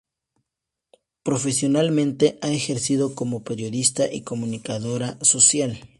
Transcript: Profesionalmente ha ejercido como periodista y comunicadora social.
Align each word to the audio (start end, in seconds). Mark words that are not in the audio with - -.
Profesionalmente 1.21 2.39
ha 2.41 2.49
ejercido 2.51 3.13
como 3.13 3.43
periodista 3.43 4.11
y 4.11 4.21
comunicadora 4.23 5.19
social. 5.23 5.79